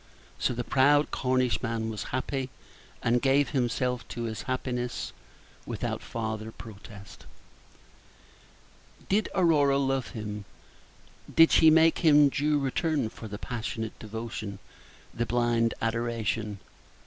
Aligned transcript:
So 0.39 0.55
the 0.55 0.63
proud 0.63 1.11
Cornishman 1.11 1.91
was 1.91 2.05
happy, 2.09 2.49
and 3.03 3.21
gave 3.21 3.49
himself 3.49 4.01
up 4.01 4.07
to 4.07 4.23
his 4.23 4.41
happiness 4.41 5.13
without 5.63 6.01
farther 6.01 6.51
protest. 6.51 7.27
Did 9.09 9.29
Aurora 9.35 9.77
love 9.77 10.07
him? 10.07 10.45
Did 11.31 11.51
she 11.51 11.69
make 11.69 11.99
him 11.99 12.29
due 12.29 12.57
return 12.57 13.09
for 13.09 13.27
the 13.27 13.37
passionate 13.37 13.99
devotion, 13.99 14.57
the 15.13 15.27
blind 15.27 15.75
adoration? 15.83 16.57